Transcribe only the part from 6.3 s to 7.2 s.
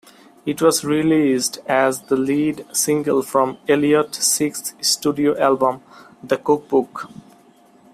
Cookbook".